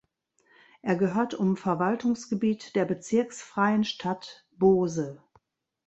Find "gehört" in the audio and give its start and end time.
0.95-1.35